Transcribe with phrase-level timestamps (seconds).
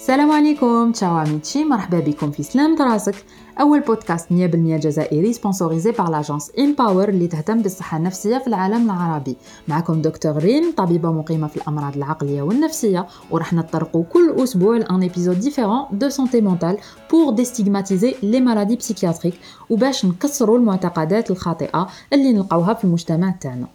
[0.00, 3.14] السلام عليكم تشاو عميتشي مرحبا بكم في سلام راسك
[3.60, 9.36] أول بودكاست 100% جزائري سبونسوريزي بار لاجونس امباور اللي تهتم بالصحة النفسية في العالم العربي.
[9.68, 15.40] معكم دكتور ريم طبيبة مقيمة في الأمراض العقلية والنفسية وراح نطرقوا كل أسبوع لأن ايبيزود
[15.40, 16.78] ديفيرون دو سونتي مونتال
[17.10, 19.34] بور ديستيغماتيزي لي مالادي بسيكياتريك
[19.70, 23.66] وباش نكسروا المعتقدات الخاطئة اللي نلقاوها في المجتمع تاعنا.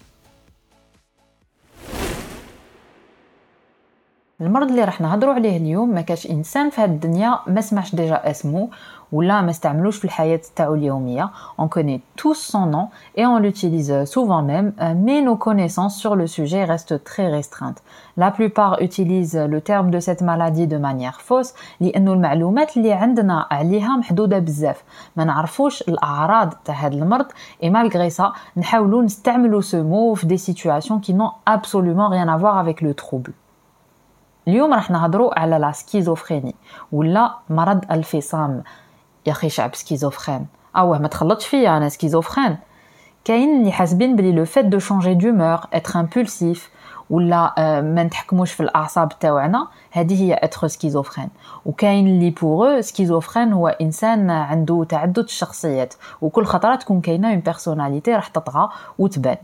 [4.41, 8.31] المرض اللي راح نهضروا عليه اليوم ما كاش انسان في هذه الدنيا ما سمعش ديجا
[8.31, 8.69] اسمه
[9.13, 11.31] ولا ما استعملوش في الحياه تاعو اليوميه
[11.63, 14.73] on connaît tous son nom et on l'utilise souvent même
[15.07, 17.83] mais nos connaissances sur le sujet restent très restreintes
[18.17, 23.47] la plupart utilisent le terme de cette maladie de manière fausse لانه المعلومات اللي عندنا
[23.51, 24.85] عليها محدوده بزاف
[25.17, 27.27] ما نعرفوش الاعراض تاع هذا المرض
[27.63, 32.37] et malgré ça نحاولوا نستعملوا ce mot في des situations qui n'ont absolument rien à
[32.37, 33.33] voir avec le trouble
[34.48, 36.56] اليوم راح نهضروا على لا سكيزوفريني
[36.92, 38.64] ولا مرض الفصام.
[39.26, 40.48] يا أخي شعب سكيزوفرين.
[40.78, 42.58] اوه ما تخلطش فيا أنا سكيزوفرين.
[43.26, 46.70] كاين اللي حاسبين بلي لو فيت دو شونجي دومور اتر امبولسيف
[47.10, 51.30] ولا ما نتحكموش في الأعصاب تاعنا هذه هي اتر سكيزوفرين.
[51.66, 55.94] وكاين اللي بوغ سكيزوفرين هو إنسان عنده تعدد الشخصيات.
[56.22, 59.38] وكل خطرة تكون كاينة اون بيرسوناليتي راح تطغى وتبان.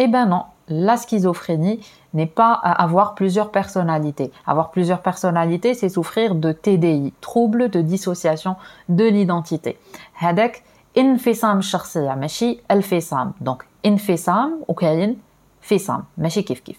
[0.00, 1.80] اي بان نو la schizophrénie
[2.14, 4.32] n'est pas avoir plusieurs personnalités.
[4.46, 8.56] Avoir plusieurs personnalités, c'est souffrir de TDI, trouble de dissociation
[8.88, 9.78] de l'identité.
[10.20, 10.62] Hadak
[10.96, 13.32] infisam shakhsiya, mashi alfisam.
[13.40, 15.14] Donc infisam ou kain
[15.60, 16.78] fisam, mashi kif kif.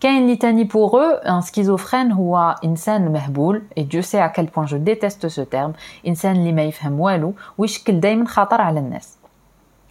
[0.00, 4.48] Kain litani pour eux, un schizophrène ou un insan mehboul, et Dieu sait à quel
[4.48, 6.98] point je déteste ce terme, insan li ma yfhem
[7.56, 8.74] wishkil dayman khatar.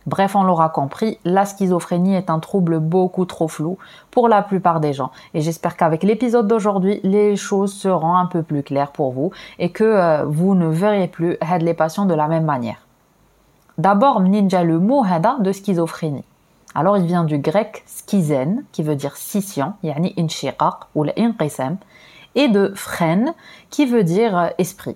[0.07, 3.77] Bref, on l'aura compris, la schizophrénie est un trouble beaucoup trop flou
[4.09, 5.11] pour la plupart des gens.
[5.35, 9.71] Et j'espère qu'avec l'épisode d'aujourd'hui, les choses seront un peu plus claires pour vous et
[9.71, 12.87] que euh, vous ne verrez plus les patients de la même manière.
[13.77, 15.03] D'abord, ninja le mot
[15.39, 16.25] de schizophrénie.
[16.73, 21.77] Alors, il vient du grec schizen, qui veut dire scission, yani inshiqaq ou l'inqisam,
[22.35, 23.33] et de phren,
[23.69, 24.95] qui veut dire euh, esprit.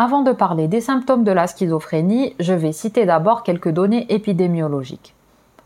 [0.00, 5.16] Avant de parler des symptômes de la schizophrénie, je vais citer d'abord quelques données épidémiologiques.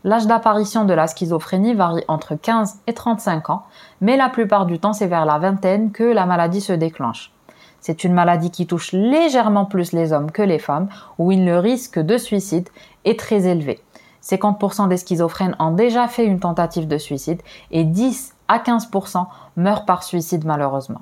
[0.03, 3.61] L'âge d'apparition de la schizophrénie varie entre 15 et 35 ans,
[4.01, 7.31] mais la plupart du temps c'est vers la vingtaine que la maladie se déclenche.
[7.79, 10.89] C'est une maladie qui touche légèrement plus les hommes que les femmes,
[11.19, 12.69] où le risque de suicide
[13.05, 13.81] est très élevé.
[14.23, 19.27] 50% des schizophrènes ont déjà fait une tentative de suicide et 10 à 15%
[19.57, 21.01] meurent par suicide malheureusement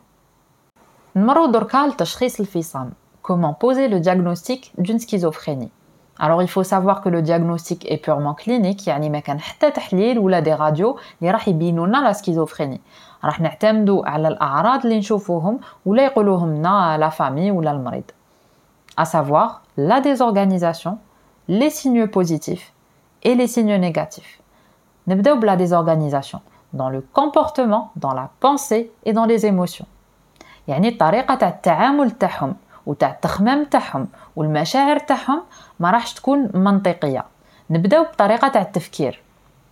[3.23, 5.71] Comment poser le diagnostic d'une schizophrénie
[6.19, 10.19] alors il faut savoir que le diagnostic est purement clinique يعني ما كان حتى تحليل
[10.19, 12.81] ولا دي راديو اللي راح يبينوا لنا لا سكيزوفريني
[13.25, 18.05] راح نعتمدوا على الاعراض اللي نشوفوهم ولا يقولوهم لنا لا فامي ولا المريض
[19.01, 20.99] à savoir la désorganisation
[21.49, 22.73] les signes positifs
[23.23, 24.41] et les signes négatifs
[25.09, 26.39] نبداو بلا désorganisation
[26.73, 29.87] dans le comportement dans la pensée et dans les émotions
[30.69, 35.42] يعني طريقه تاع التعامل تاعهم وتاع التخمام تاعهم والمشاعر تاعهم
[35.80, 37.26] ما راحش تكون منطقية.
[37.70, 39.22] نبداو بطريقة تاع التفكير.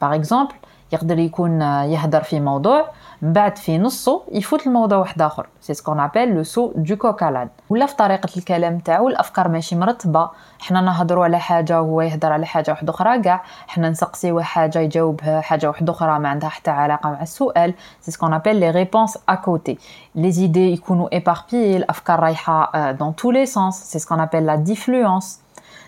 [0.02, 0.53] باغ اكزومبل
[0.94, 2.90] يقدر يكون يهدر في موضوع
[3.22, 5.47] بعد في نصه يفوت الموضوع واحد آخر.
[5.62, 10.30] سي سكون ابل لو سو دو كوكالان ولا في طريقة الكلام تاعو الأفكار ماشي مرتبة.
[10.59, 13.44] حنا نهضروا على حاجة وهو يهضر على حاجة واحدة أخرى كاع.
[13.68, 17.74] حنا نسقسيوه حاجة يجاوبها حاجة واحدة أخرى ما عندها حتى علاقة مع السؤال.
[18.01, 19.77] سي سكون ابل لي ريبونس ا كوتي
[20.15, 25.39] لي زيدي يكونوا ايباربيي الأفكار رايحة دون تو لي سونس سي سكون ابل لا ديفلونس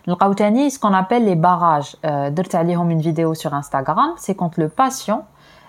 [0.08, 1.96] نلقاو تاني qu'on appelle les barrages.
[2.06, 4.10] درت عليهم une vidéo sur Instagram.
[4.18, 5.22] C'est quand le patient.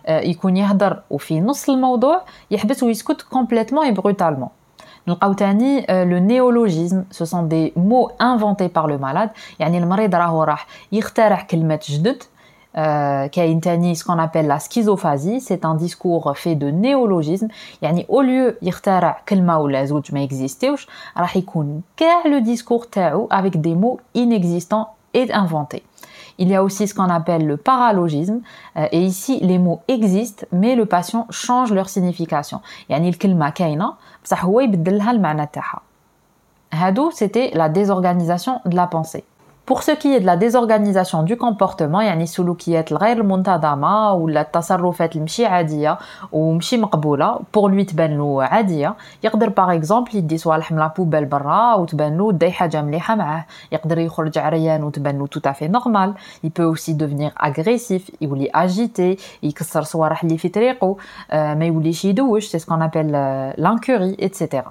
[0.10, 2.22] يكون يهدر وفي نص الموضوع
[2.52, 4.50] يحبس ويسكت complètement et brutalement
[5.08, 9.30] نلقاو تاني لو نيولوجيزم سو سون دي مو انفونتي بار لو مالاد
[9.60, 12.24] يعني المريض راهو راح يخترع كلمات جدد
[13.32, 17.48] كاين تاني ce qu'on appelle la schizophasie c'est un discours fait de néologisme
[17.82, 20.88] يعني au lieu يخترع كلمة ولا زوج ما يكزيستيوش
[21.18, 24.88] راح يكون كاع لو discours تاعو avec des mots inexistants
[25.18, 25.84] et inventés
[26.38, 28.40] Il y a aussi ce qu'on appelle le paralogisme.
[28.78, 32.60] Euh, et ici, les mots existent, mais le patient change leur signification.
[32.90, 33.94] يعني الكلمة كاينة
[34.24, 35.82] بصح هو يبدل لها المعنى تاعها.
[36.74, 39.24] هادو c'était la désorganisation de la pensée.
[39.68, 45.16] Pour ce qui est de la désorganisation du comportement يعني السلوكيات الغير منتظمة ولا التصرفات
[45.16, 45.98] المشي عادية
[46.32, 51.74] ومشي مقبولة pour lui تبان له عادية يقدر باغ اكزومبل يدي صوالح من لابوبيل برا
[51.76, 56.14] وتبان له داي حاجة مليحة معاه يقدر يخرج عريان وتبان له tout à fait normal
[56.44, 60.98] il peut aussi devenir agressif يولي agité يكسر صوالح اللي في طريقه
[61.34, 63.12] ما يوليش يدوش c'est ce qu'on appelle
[63.58, 64.62] l'incurie etc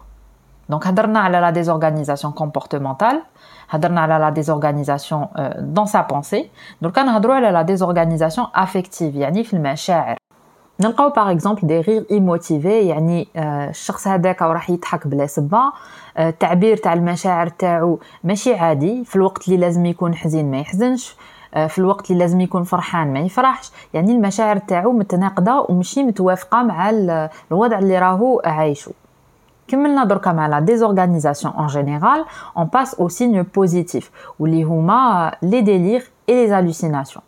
[0.69, 3.17] donc هضرنا على la désorganisation comportementale.
[3.69, 6.51] هضرنا على la désorganisation euh, dans sa pensée.
[6.81, 10.15] Donc نهضروا على la désorganisation affective يعني في المشاعر
[10.79, 15.61] نلقاو باغ اكزومبل دي رير ايموتيفي يعني الشخص هذاك راح يضحك بلا سبه
[16.19, 21.15] التعبير تاع المشاعر تاعو ماشي عادي في الوقت اللي لازم يكون حزين ما يحزنش
[21.67, 26.89] في الوقت اللي لازم يكون فرحان ما يفرحش يعني المشاعر تاعو متناقضه ومشي متوافقه مع
[27.51, 28.91] الوضع اللي راهو عايشه
[29.70, 32.24] كملنا دركا مع لا désorganisation en général
[32.56, 37.22] on passe aux signes positifs واللي هما les délires et les hallucinations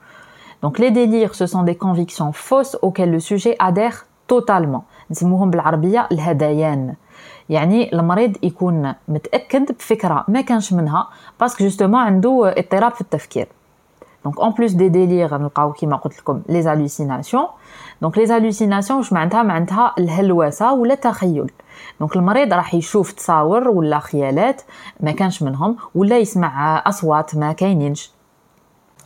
[0.62, 6.08] donc les délires ce sont des convictions fausses auxquelles le sujet adhère totalement نسموهم بالعربيه
[6.12, 6.94] الهذيان
[7.48, 11.08] يعني المريض يكون متاكد بفكره ما كانش منها
[11.40, 13.48] باسكو جوستومون عنده اضطراب في التفكير
[14.24, 17.48] Donc en plus des délires نلقاو كيما قلت لكم les hallucinations
[18.04, 21.50] donc les hallucinations واش معناتها معناتها الهلوسه ولا التخيل
[22.00, 24.62] دونك المريض راح يشوف تصاور ولا خيالات
[25.00, 28.12] ما كانش منهم ولا يسمع اصوات ما كاينينش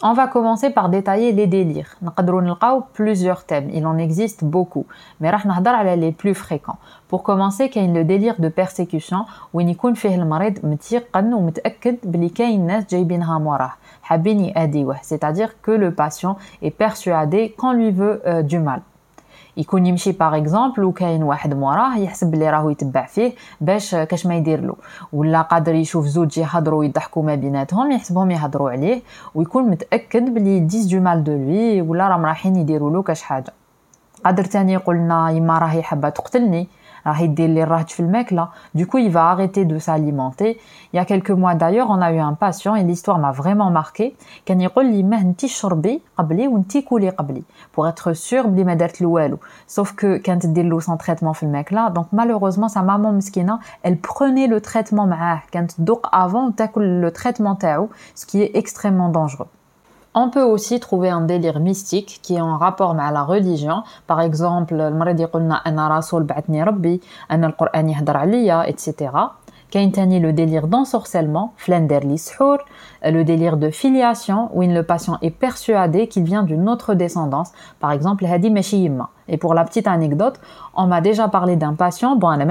[0.05, 1.97] On va commencer par détailler les délires.
[2.03, 4.85] نقدروا نلقاو plusieurs thèmes, il en existe beaucoup,
[5.21, 6.77] mais راح نهضر على les plus fréquents.
[7.09, 12.67] Pour commencer, كاين le délire de persécution وين يكون فيه المريض متيقن ومتأكد بلي كاين
[12.67, 13.73] ناس جايبينها موراه
[14.08, 18.82] حابين يأذيوه, c'est-à-dire que le patient est persuadé qu'on lui veut euh, du mal.
[19.58, 23.32] يكون يمشي باغ اكزومبل وكاين واحد موراه يحسب بلي راهو يتبع فيه
[23.62, 24.76] باش كاش ما يدير له
[25.14, 29.02] ولا قادر يشوف زوج يهضروا ويضحكوا ما بيناتهم يحسبهم يهضروا عليه
[29.36, 33.54] ويكون متاكد بلي ديز دو مال دو لوي ولا راهم رايحين يديروا له كاش حاجة
[34.26, 36.68] قادر تاني يقول لنا يما راهي حابه تقتلني
[38.76, 40.60] Du coup, il va arrêter de s'alimenter.
[40.94, 43.72] Il y a quelques mois d'ailleurs, on a eu un patient et l'histoire m'a vraiment
[43.72, 44.16] marqué.
[47.72, 48.48] Pour être sûr,
[49.68, 51.34] Sauf que quand il a son traitement
[51.72, 55.68] là, donc malheureusement, sa maman mskina, elle prenait le traitement ah, quand
[56.12, 57.56] avant, le traitement
[58.16, 59.48] ce qui est extrêmement dangereux.
[60.20, 63.84] On peut aussi trouver un délire mystique qui est en rapport avec la religion.
[64.08, 66.26] Par exemple, le mardi, on a un rasoul
[67.30, 69.12] un al-Qur'an yahdar aliya, etc.
[69.70, 72.58] Kaintani le délire d'ensorcellement, Flenderlishour,
[73.04, 77.92] le délire de filiation, où le patient est persuadé qu'il vient d'une autre descendance, par
[77.92, 79.10] exemple Hadi Meshiyimma.
[79.30, 80.40] Et pour la petite anecdote,
[80.74, 82.46] on m'a déjà parlé d'un patient, bon, la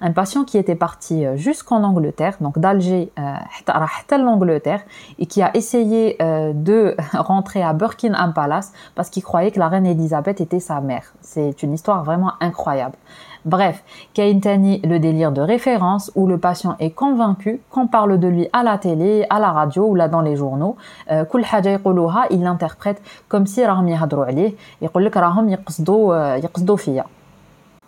[0.00, 3.34] un patient qui était parti euh, jusqu'en Angleterre, donc d'Alger euh,
[3.68, 4.80] à l'Angleterre,
[5.18, 9.68] et qui a essayé euh, de rentrer à Buckingham Palace parce qu'il croyait que la
[9.68, 11.12] reine Elisabeth était sa mère.
[11.20, 12.96] C'est une histoire vraiment incroyable.
[13.45, 13.83] Bref,
[14.15, 18.63] Kaintani, le délire de référence où le patient est convaincu qu'on parle de lui à
[18.63, 20.77] la télé, à la radio ou là dans les journaux.
[21.11, 21.25] Euh,
[22.31, 27.05] il l'interprète comme si راهم يهضروا عليه يقول لك راهم يقصدوا يقصدوا فيا.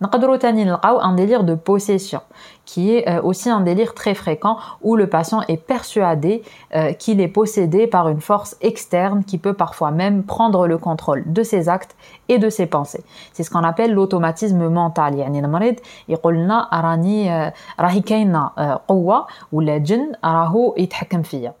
[0.00, 2.20] un délire de possession,
[2.64, 6.42] qui est euh, aussi un délire très fréquent où le patient est persuadé
[6.74, 11.24] euh, qu'il est possédé par une force externe qui peut parfois même prendre le contrôle
[11.26, 11.96] de ses actes
[12.28, 13.04] et de ses pensées.
[13.32, 15.14] C'est ce qu'on appelle l'automatisme mental.
[15.14, 15.74] يعني المريض
[16.08, 18.50] يقول لنا راني راهي كاينه
[18.88, 21.54] قوه ولا جن راهو يتحكم فيا.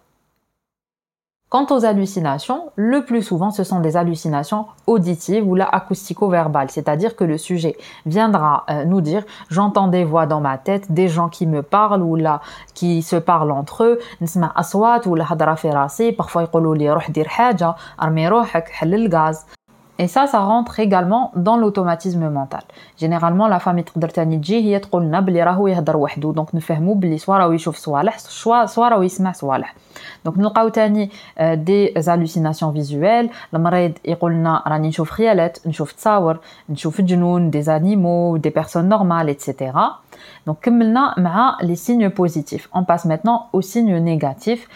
[1.52, 7.16] Quant aux hallucinations, le plus souvent ce sont des hallucinations auditives ou la acoustico-verbales, c'est-à-dire
[7.16, 11.30] que le sujet viendra euh, nous dire j'entends des voix dans ma tête, des gens
[11.30, 12.42] qui me parlent ou là
[12.74, 17.10] qui se parlent entre eux, نسمع أصوات ولا هضرة في راسي, parfois يقولوا لي روح
[17.10, 19.46] دير حاجة, armez روحك, حل الغاز.
[20.00, 22.62] Et ça, ça rentre également dans l'automatisme mental.
[22.96, 26.94] Généralement, la femme تقدر تاني تجي هي تقول لنا بلي راهو يهضر وحده دونك نفهموا
[26.94, 29.74] بلي سوا راهو يشوف صوالح سوا راهو يسمع صوالح
[30.24, 31.10] دونك نلقاو تاني
[31.40, 38.36] دي زالوسيناسيون فيزوال المريض يقول لنا راني نشوف خيالات نشوف تصاور نشوف جنون دي انيمو
[38.36, 39.90] دي بيرسون نورمال ايتترا
[40.46, 44.68] دونك كملنا مع لي سيغنو بوزيتيف اون باس maintenant aux signes négatifs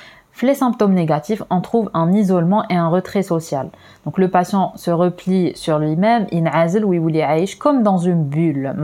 [0.47, 3.69] les symptômes négatifs, on trouve un isolement et un retrait social.
[4.05, 6.95] Donc le patient se replie sur lui-même, inazil ou
[7.59, 8.75] comme dans une bulle.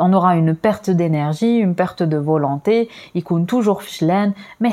[0.00, 4.72] On aura une perte d'énergie, une perte de volonté, il compte toujours fichlen, mais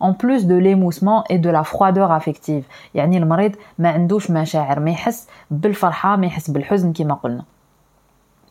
[0.00, 2.64] en plus de l'émoussement et de la froideur affective.
[2.94, 7.44] يعني المريض ما عندوش مشاعر ما يحس بالفرحة ما يحس بالحزن كما قلنا.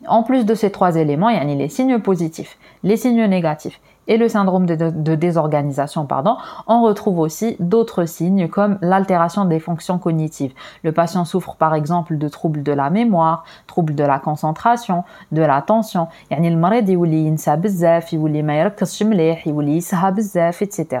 [0.06, 3.80] En plus de ces trois éléments, il y a les signes positifs, les signes négatifs
[4.08, 9.98] et le syndrome de, désorganisation, pardon, on retrouve aussi d'autres signes comme l'altération des fonctions
[9.98, 10.52] cognitives.
[10.82, 15.42] Le patient souffre par exemple de troubles de la mémoire, troubles de la concentration, de
[15.42, 16.08] l'attention.
[16.30, 21.00] يعني المريض يولي ينسى بزاف, يولي ما يركزش مليح, يولي يسهى بزاف, etc.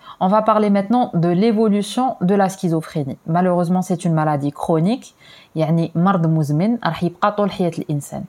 [0.20, 3.18] on va parler maintenant de l'évolution de la schizophrénie.
[3.26, 5.14] Malheureusement, c'est une maladie chronique
[5.56, 8.24] يعني مرض مزمن راح يبقى طول حياة الإنسان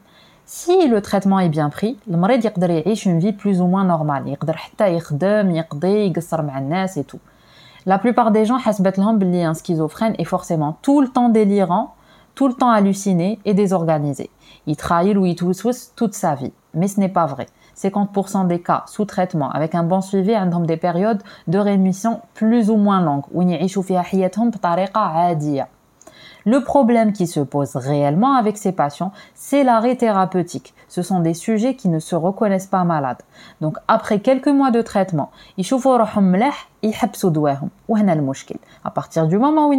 [0.46, 4.28] si le traitement est bien pris المريض يقدر يعيش une vie plus ou moins normale
[4.28, 7.20] يقدر حتى يخدم يقضي يقصر مع الناس et tout
[7.90, 11.94] la plupart des gens حسبت لهم بلي un schizophrène est forcément tout le temps délirant
[12.36, 14.30] tout le temps halluciné et désorganisé
[14.68, 19.52] يتخايل ويتوسوس toute sa vie mais ce n'est pas vrai 50% des cas sous traitement
[19.52, 23.84] avec un bon suivi عندهم des périodes de rémission plus ou moins longues وين يعيشوا
[23.84, 25.68] فيها حياتهم بطريقة عادية
[26.48, 30.74] le problème qui se pose réellement avec ces patients, c'est l'arrêt thérapeutique.
[30.88, 33.22] Ce sont des sujets qui ne se reconnaissent pas malades.
[33.60, 35.68] Donc après quelques mois de traitement, ils
[38.86, 39.74] À partir du moment où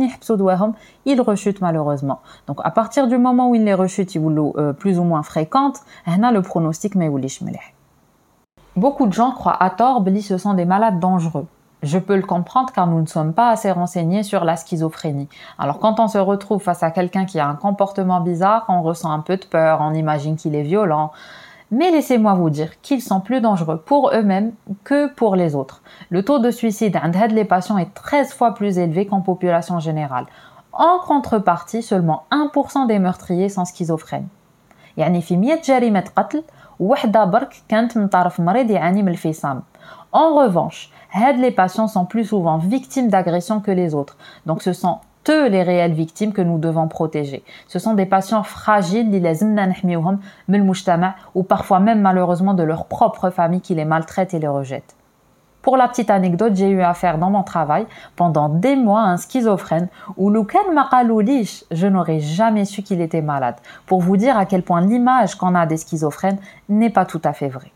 [1.07, 2.21] ils rechutent malheureusement.
[2.47, 5.81] Donc à partir du moment où ils les rechutent, ils euh, plus ou moins fréquentes,
[6.07, 6.95] le pronostic
[8.78, 11.49] Beaucoup de gens croient à tort que ce sont des malades dangereux.
[11.83, 15.28] Je peux le comprendre car nous ne sommes pas assez renseignés sur la schizophrénie.
[15.59, 19.11] Alors quand on se retrouve face à quelqu'un qui a un comportement bizarre, on ressent
[19.11, 21.11] un peu de peur, on imagine qu'il est violent.
[21.73, 24.52] Mais laissez-moi vous dire qu'ils sont plus dangereux pour eux-mêmes
[24.85, 25.83] que pour les autres.
[26.11, 30.26] Le taux de suicide chez les patients est 13 fois plus élevé qu'en population générale.
[30.73, 34.28] En contrepartie, seulement 1% des meurtriers sont schizophrènes.
[34.99, 36.43] يعني في 100 جريمة قتل
[36.83, 39.62] وحدة برك كانت من طرف مريض يعاني من الفصام.
[40.12, 40.90] En revanche,
[41.37, 44.17] les patients sont plus souvent victimes d'agressions que les autres.
[44.47, 47.45] Donc ce sont eux les réelles victimes que nous devons protéger.
[47.67, 49.11] Ce sont des patients fragiles,
[51.35, 54.95] ou parfois même malheureusement de leur propre famille qui les maltraite et les rejette.
[55.63, 59.17] Pour la petite anecdote, j'ai eu affaire dans mon travail pendant des mois à un
[59.17, 63.55] schizophrène où je n'aurais jamais su qu'il était malade.
[63.86, 67.32] Pour vous dire à quel point l'image qu'on a des schizophrènes n'est pas tout à
[67.32, 67.72] fait vraie.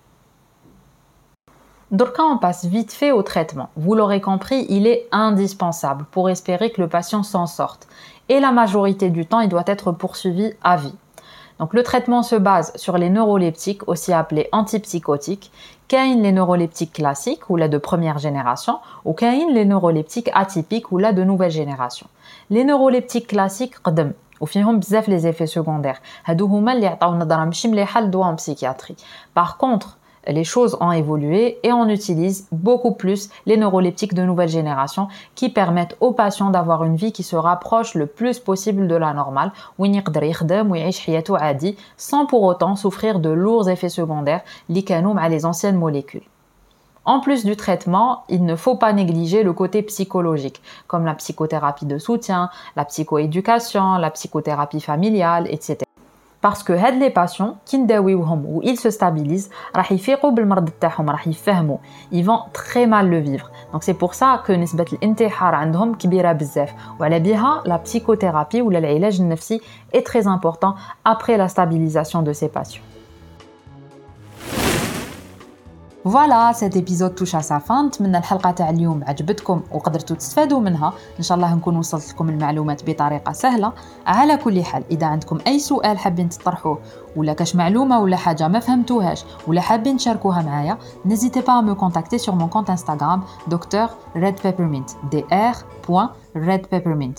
[1.91, 3.69] Donc on passe vite fait au traitement.
[3.77, 7.87] Vous l'aurez compris, il est indispensable pour espérer que le patient s'en sorte.
[8.27, 10.95] Et la majorité du temps, il doit être poursuivi à vie.
[11.58, 15.52] Donc le traitement se base sur les neuroleptiques, aussi appelés antipsychotiques,
[15.88, 20.98] qu'ain les neuroleptiques classiques ou là de première génération, ou qu'ain les neuroleptiques atypiques ou
[20.98, 22.06] là de nouvelle génération.
[22.50, 26.00] Les neuroleptiques classiques قدم وفيهم بزاف les effets secondaires.
[26.24, 28.96] هادو هما اللي عطاو نظره ماشي مليحه للدواء en psychiatrie.
[29.34, 29.95] Par contre,
[30.27, 35.49] les choses ont évolué et on utilise beaucoup plus les neuroleptiques de nouvelle génération qui
[35.49, 39.51] permettent aux patients d'avoir une vie qui se rapproche le plus possible de la normale
[41.97, 44.85] sans pour autant souffrir de lourds effets secondaires liés
[45.17, 46.23] à les anciennes molécules.
[47.05, 51.85] En plus du traitement, il ne faut pas négliger le côté psychologique, comme la psychothérapie
[51.85, 55.86] de soutien, la psychoéducation, la psychothérapie familiale, etc
[56.46, 61.10] parce que هاد les patients qui نداويوهم ou ils se stabilisent راح يفيقوا بالمرض تاعهم
[61.10, 61.78] راح يفهموا
[62.12, 66.32] ils vont très mal le vivre donc c'est pour ça que نسبة الانتحار عندهم كبيرة
[66.32, 69.60] بزاف وعلى بها la psychothérapie ou العلاج النفسي
[69.94, 70.74] est très important
[71.04, 72.82] après la stabilisation de ces patients
[76.09, 80.93] فوالا سيت ايبيزود توش ا سا فان نتمنى الحلقة تاع اليوم عجبتكم وقدرتوا تستفادوا منها.
[81.17, 83.73] إن شاء الله نكون وصلت لكم المعلومات بطريقة سهلة.
[84.05, 86.79] على كل حال إذا عندكم أي سؤال حابين تطرحوه
[87.15, 91.73] ولا كاش معلومة ولا حاجة ما فهمتوهاش ولا حابين تشاركوها معايا n'hésitez pas à me
[91.73, 97.17] contacter sur mon compte Instagram docteur red peppermint dr.redpeppermint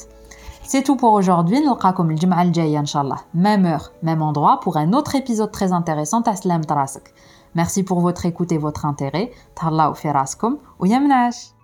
[0.71, 1.61] C'est tout pour aujourd'hui.
[1.61, 3.17] نلقاكم الجمعة الجاية إن شاء الله.
[3.35, 6.23] Même heure, même endroit pour un autre épisode très intéressant.
[6.23, 6.63] À Slam
[7.55, 9.33] Merci pour votre écoute et votre intérêt.
[9.55, 11.58] Thallaou fi raskom ou yamnash.